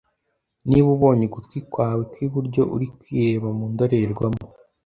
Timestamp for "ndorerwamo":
3.71-4.43